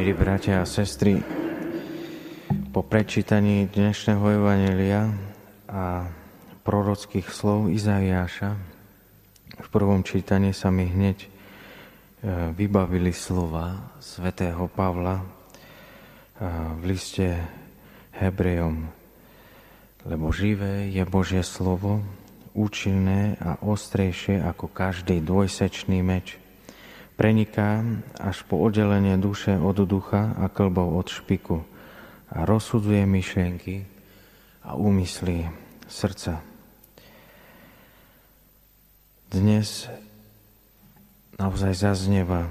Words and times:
Milí 0.00 0.16
bratia 0.16 0.64
a 0.64 0.64
sestry, 0.64 1.20
po 2.72 2.80
prečítaní 2.80 3.68
dnešného 3.68 4.32
Evanelia 4.32 5.12
a 5.68 6.08
prorockých 6.64 7.28
slov 7.28 7.68
Izaiáša 7.68 8.56
v 9.60 9.68
prvom 9.68 10.00
čítaní 10.00 10.56
sa 10.56 10.72
mi 10.72 10.88
hneď 10.88 11.20
e, 11.20 11.28
vybavili 12.56 13.12
slova 13.12 13.92
svätého 14.00 14.72
Pavla 14.72 15.20
e, 15.20 15.24
v 16.80 16.82
liste 16.88 17.36
Hebrejom, 18.16 18.88
lebo 20.08 20.32
živé 20.32 20.88
je 20.88 21.04
Božie 21.04 21.44
slovo, 21.44 22.00
účinné 22.56 23.36
a 23.36 23.60
ostrejšie 23.60 24.40
ako 24.48 24.64
každý 24.64 25.20
dvojsečný 25.20 26.00
meč, 26.00 26.40
preniká 27.20 27.84
až 28.16 28.48
po 28.48 28.56
oddelenie 28.56 29.20
duše 29.20 29.60
od 29.60 29.84
ducha 29.84 30.32
a 30.40 30.48
klbov 30.48 31.04
od 31.04 31.12
špiku 31.12 31.60
a 32.32 32.48
rozsudzuje 32.48 33.04
myšlienky 33.04 33.84
a 34.64 34.72
úmysly 34.72 35.44
srdca. 35.84 36.40
Dnes 39.28 39.84
naozaj 41.36 41.76
zaznieva 41.76 42.48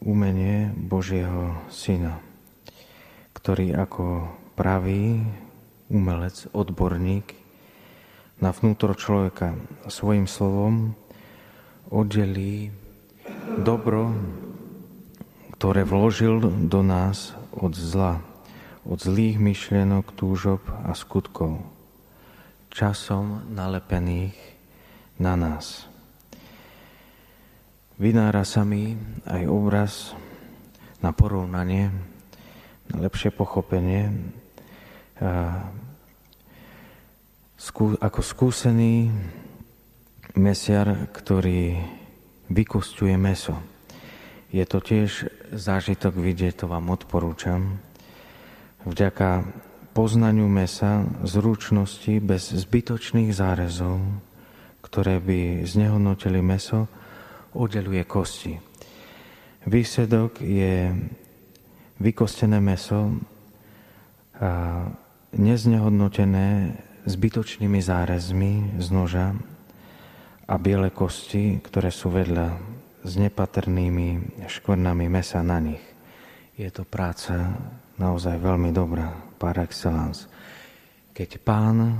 umenie 0.00 0.72
Božieho 0.72 1.60
Syna, 1.68 2.24
ktorý 3.36 3.76
ako 3.76 4.32
pravý 4.56 5.20
umelec, 5.92 6.48
odborník 6.56 7.36
na 8.40 8.48
vnútro 8.56 8.96
človeka 8.96 9.60
svojim 9.92 10.24
slovom 10.24 10.96
oddelí 11.92 12.79
dobro, 13.58 14.14
ktoré 15.58 15.82
vložil 15.82 16.38
do 16.70 16.80
nás 16.86 17.34
od 17.50 17.74
zla, 17.74 18.22
od 18.86 19.02
zlých 19.02 19.42
myšlienok, 19.42 20.14
túžob 20.14 20.62
a 20.86 20.94
skutkov, 20.94 21.60
časom 22.70 23.44
nalepených 23.50 24.38
na 25.18 25.34
nás. 25.34 25.90
Vynára 28.00 28.48
sa 28.48 28.64
mi 28.64 28.96
aj 29.28 29.42
obraz 29.44 29.92
na 31.04 31.12
porovnanie, 31.12 31.92
na 32.88 32.96
lepšie 33.04 33.28
pochopenie, 33.28 34.08
ako 38.00 38.20
skúsený 38.24 39.12
mesiar, 40.40 41.12
ktorý 41.12 41.76
vykostuje 42.50 43.14
meso. 43.14 43.54
Je 44.50 44.66
to 44.66 44.82
tiež 44.82 45.30
zážitok 45.54 46.18
vidieť, 46.18 46.62
to 46.62 46.66
vám 46.66 46.90
odporúčam. 46.90 47.78
Vďaka 48.82 49.46
poznaniu 49.94 50.50
mesa, 50.50 51.06
zručnosti, 51.22 52.18
bez 52.18 52.50
zbytočných 52.50 53.30
zárezov, 53.30 54.02
ktoré 54.82 55.22
by 55.22 55.62
znehodnotili 55.62 56.42
meso, 56.42 56.90
oddeluje 57.54 58.02
kosti. 58.06 58.58
Výsledok 59.70 60.42
je 60.42 60.90
vykostené 62.00 62.58
meso, 62.58 63.14
neznehodnotené 65.36 66.74
zbytočnými 67.04 67.78
zárezmi 67.78 68.80
z 68.80 68.86
noža 68.90 69.36
a 70.50 70.54
biele 70.58 70.90
kosti, 70.90 71.62
ktoré 71.62 71.94
sú 71.94 72.10
vedľa 72.10 72.58
s 73.06 73.12
nepatrnými 73.14 74.42
škvrnami 74.50 75.06
mesa 75.06 75.46
na 75.46 75.62
nich. 75.62 75.82
Je 76.58 76.66
to 76.74 76.82
práca 76.82 77.54
naozaj 77.96 78.36
veľmi 78.42 78.74
dobrá, 78.74 79.14
par 79.38 79.62
excellence. 79.62 80.26
Keď 81.14 81.30
pán 81.40 81.76
eh, 81.86 81.94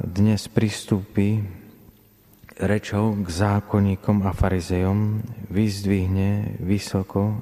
dnes 0.00 0.48
pristúpi 0.48 1.44
rečou 2.56 3.20
k 3.20 3.28
zákonníkom 3.28 4.24
a 4.24 4.32
farizejom, 4.32 5.20
vyzdvihne 5.52 6.58
vysoko 6.64 7.36
eh, 7.36 7.38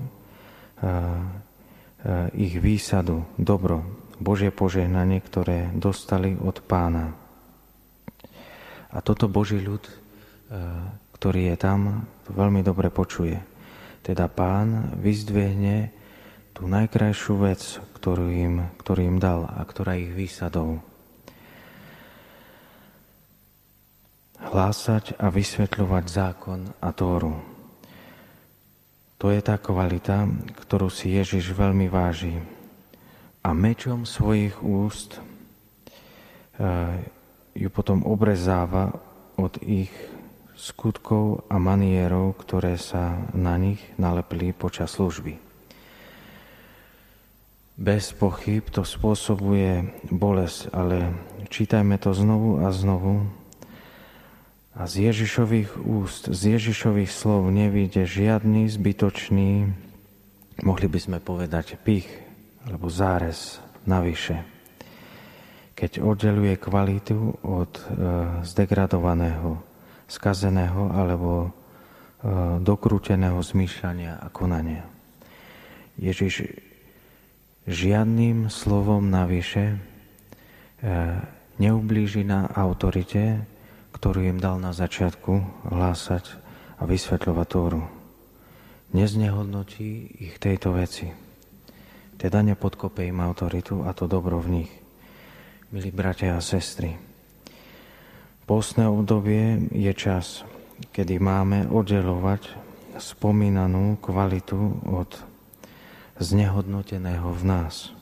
eh, 0.82 2.28
ich 2.34 2.58
výsadu, 2.58 3.22
dobro, 3.38 3.86
Božie 4.18 4.50
požehnanie, 4.50 5.22
ktoré 5.22 5.70
dostali 5.72 6.34
od 6.34 6.60
pána. 6.66 7.23
A 8.94 9.02
toto 9.02 9.26
Boží 9.26 9.58
ľud, 9.58 9.82
e, 9.82 9.92
ktorý 11.18 11.50
je 11.50 11.56
tam, 11.58 12.06
to 12.22 12.30
veľmi 12.30 12.62
dobre 12.62 12.94
počuje. 12.94 13.42
Teda 14.06 14.30
pán 14.30 14.94
vyzdvihne 15.02 15.90
tú 16.54 16.70
najkrajšiu 16.70 17.34
vec, 17.42 17.82
ktorú 17.98 18.30
im, 18.30 18.54
ktorú 18.78 19.00
im 19.02 19.18
dal 19.18 19.50
a 19.50 19.66
ktorá 19.66 19.98
ich 19.98 20.14
výsadou. 20.14 20.78
Hlásať 24.38 25.18
a 25.18 25.26
vysvetľovať 25.34 26.04
zákon 26.06 26.60
a 26.78 26.94
Tóru. 26.94 27.34
To 29.18 29.32
je 29.32 29.40
tá 29.42 29.58
kvalita, 29.58 30.28
ktorú 30.68 30.92
si 30.92 31.16
Ježiš 31.16 31.50
veľmi 31.56 31.90
váži. 31.90 32.38
A 33.42 33.50
mečom 33.56 34.06
svojich 34.06 34.60
úst 34.60 35.16
e, 35.16 35.20
ju 37.54 37.70
potom 37.70 38.02
obrezáva 38.02 38.98
od 39.38 39.58
ich 39.62 39.90
skutkov 40.54 41.46
a 41.50 41.58
manierov, 41.58 42.38
ktoré 42.38 42.78
sa 42.78 43.26
na 43.34 43.58
nich 43.58 43.82
nalepili 43.98 44.54
počas 44.54 44.94
služby. 44.94 45.38
Bez 47.74 48.14
pochyb 48.14 48.62
to 48.70 48.86
spôsobuje 48.86 49.90
bolesť, 50.14 50.70
ale 50.70 51.10
čítajme 51.50 51.98
to 51.98 52.14
znovu 52.14 52.62
a 52.62 52.70
znovu. 52.70 53.26
A 54.78 54.86
z 54.86 55.10
Ježišových 55.10 55.82
úst, 55.82 56.30
z 56.30 56.58
Ježišových 56.58 57.10
slov 57.10 57.50
nevíde 57.50 58.06
žiadny 58.06 58.70
zbytočný, 58.70 59.74
mohli 60.62 60.86
by 60.86 60.98
sme 61.02 61.18
povedať, 61.18 61.78
pich 61.82 62.06
alebo 62.62 62.86
zárez 62.86 63.58
navyše 63.86 64.53
keď 65.74 65.98
oddeluje 66.00 66.54
kvalitu 66.54 67.34
od 67.42 67.72
e, 67.74 67.82
zdegradovaného, 68.46 69.58
skazeného 70.06 70.94
alebo 70.94 71.30
e, 71.42 71.48
dokrúteného 72.62 73.42
zmýšľania 73.42 74.22
a 74.22 74.30
konania. 74.30 74.86
Ježiš 75.98 76.54
žiadnym 77.66 78.46
slovom 78.54 79.10
navyše 79.10 79.74
e, 79.74 79.76
neublíži 81.58 82.22
na 82.22 82.46
autorite, 82.54 83.42
ktorú 83.98 84.30
im 84.30 84.38
dal 84.38 84.62
na 84.62 84.70
začiatku 84.70 85.66
hlásať 85.74 86.38
a 86.78 86.86
vysvetľovať 86.86 87.46
Tóru. 87.50 87.82
Neznehodnotí 88.94 90.22
ich 90.22 90.38
tejto 90.38 90.70
veci. 90.70 91.10
Teda 92.14 92.46
nepodkope 92.46 93.02
im 93.02 93.18
autoritu 93.26 93.82
a 93.82 93.90
to 93.90 94.06
dobro 94.06 94.38
v 94.38 94.62
nich 94.62 94.83
milí 95.72 95.88
bratia 95.88 96.36
a 96.36 96.44
sestry. 96.44 96.98
Postné 98.44 98.84
obdobie 98.84 99.72
je 99.72 99.92
čas, 99.96 100.44
kedy 100.92 101.16
máme 101.16 101.70
oddelovať 101.72 102.52
spomínanú 103.00 103.96
kvalitu 104.04 104.84
od 104.84 105.08
znehodnoteného 106.20 107.32
v 107.32 107.42
nás. 107.48 107.94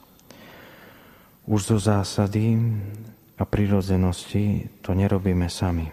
Už 1.47 1.75
zo 1.75 1.79
zásady 1.79 2.59
a 3.39 3.43
prirodzenosti 3.47 4.67
to 4.83 4.95
nerobíme 4.95 5.47
sami. 5.47 5.91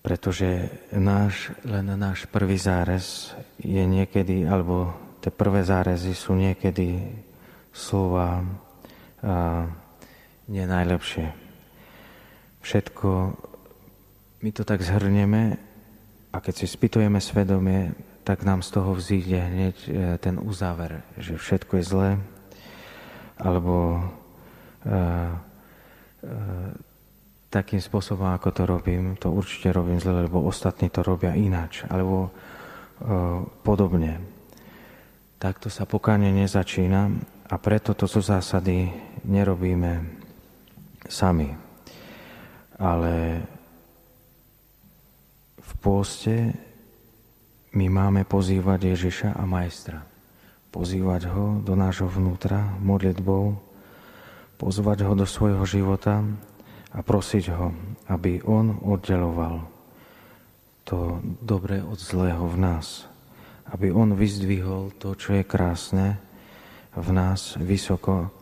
Pretože 0.00 0.72
náš, 0.96 1.52
len 1.64 1.92
náš 1.96 2.24
prvý 2.28 2.56
zárez 2.56 3.36
je 3.60 3.84
niekedy, 3.84 4.48
alebo 4.48 4.96
tie 5.20 5.28
prvé 5.28 5.60
zárezy 5.60 6.16
sú 6.16 6.32
niekedy 6.32 7.04
slova 7.68 8.40
nie 10.50 10.64
najlepšie. 10.64 11.32
Všetko, 12.60 13.08
my 14.44 14.50
to 14.52 14.62
tak 14.64 14.84
zhrnieme 14.84 15.56
a 16.30 16.36
keď 16.38 16.54
si 16.54 16.66
spýtujeme 16.68 17.20
svedomie, 17.20 17.96
tak 18.24 18.44
nám 18.44 18.60
z 18.60 18.70
toho 18.76 18.92
vzíde 18.94 19.38
hneď 19.40 19.76
e, 19.84 19.90
ten 20.20 20.36
uzáver, 20.36 21.02
že 21.16 21.40
všetko 21.40 21.80
je 21.80 21.84
zlé, 21.84 22.10
alebo 23.40 23.96
uh, 23.96 25.32
uh, 26.20 26.70
takým 27.48 27.80
spôsobom, 27.80 28.28
ako 28.36 28.52
to 28.52 28.62
robím, 28.68 29.16
to 29.16 29.32
určite 29.32 29.72
robím 29.72 29.96
zle, 29.96 30.28
lebo 30.28 30.44
ostatní 30.44 30.92
to 30.92 31.00
robia 31.00 31.32
ináč, 31.32 31.88
alebo 31.88 32.28
uh, 32.28 33.40
podobne. 33.64 34.20
Takto 35.40 35.72
sa 35.72 35.88
pokáne 35.88 36.28
nezačína 36.36 37.16
a 37.48 37.54
preto 37.56 37.96
to 37.96 38.04
zo 38.04 38.20
zásady 38.20 38.92
nerobíme 39.24 40.04
sami. 41.08 41.52
Ale 42.80 43.44
v 45.60 45.72
pôste 45.80 46.56
my 47.76 47.86
máme 47.86 48.22
pozývať 48.26 48.96
Ježiša 48.96 49.36
a 49.36 49.44
Majstra. 49.46 50.02
Pozývať 50.70 51.30
ho 51.30 51.58
do 51.62 51.74
nášho 51.74 52.06
vnútra 52.06 52.78
modlitbou, 52.82 53.58
pozvať 54.58 55.06
ho 55.06 55.14
do 55.14 55.26
svojho 55.26 55.62
života 55.66 56.22
a 56.90 56.98
prosiť 57.02 57.44
ho, 57.54 57.74
aby 58.10 58.42
on 58.46 58.78
oddeloval 58.82 59.66
to 60.82 61.22
dobré 61.38 61.78
od 61.86 61.98
zlého 61.98 62.42
v 62.50 62.56
nás. 62.58 63.06
Aby 63.70 63.94
on 63.94 64.18
vyzdvihol 64.18 64.98
to, 64.98 65.14
čo 65.14 65.38
je 65.38 65.44
krásne 65.46 66.18
v 66.98 67.08
nás 67.14 67.54
vysoko, 67.62 68.34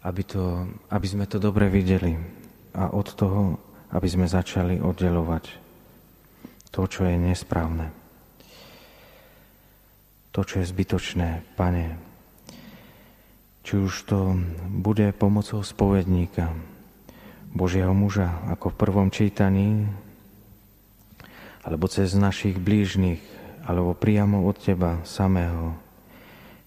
aby, 0.00 0.22
to, 0.24 0.64
aby 0.88 1.06
sme 1.06 1.24
to 1.28 1.36
dobre 1.36 1.68
videli 1.68 2.16
a 2.72 2.92
od 2.94 3.08
toho, 3.12 3.60
aby 3.90 4.08
sme 4.08 4.30
začali 4.30 4.78
oddelovať 4.80 5.44
to, 6.70 6.86
čo 6.86 7.02
je 7.04 7.16
nesprávne. 7.18 7.90
To, 10.30 10.46
čo 10.46 10.62
je 10.62 10.70
zbytočné, 10.70 11.42
Pane. 11.58 11.98
Či 13.66 13.74
už 13.82 13.92
to 14.06 14.38
bude 14.70 15.10
pomocou 15.18 15.60
spovedníka, 15.66 16.54
Božieho 17.50 17.90
muža, 17.90 18.30
ako 18.46 18.70
v 18.70 18.78
prvom 18.78 19.08
čítaní, 19.10 19.90
alebo 21.66 21.90
cez 21.90 22.14
našich 22.14 22.62
blížnych, 22.62 23.18
alebo 23.66 23.98
priamo 23.98 24.46
od 24.46 24.54
Teba 24.54 25.02
samého. 25.02 25.74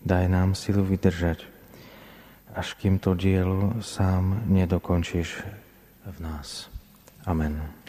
Daj 0.03 0.27
nám 0.27 0.59
silu 0.59 0.83
vydržať, 0.83 1.52
až 2.55 2.73
kým 2.73 2.99
to 2.99 3.13
dielo 3.13 3.81
sám 3.81 4.43
nedokončíš 4.45 5.43
v 6.05 6.17
nás. 6.19 6.69
Amen. 7.25 7.82